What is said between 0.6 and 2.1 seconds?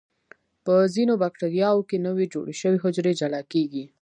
په ځینو بکټریاوو کې